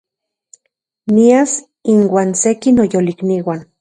Nias 1.15 1.51
inuan 1.95 2.33
seki 2.43 2.75
noyolikniuan 2.81 3.67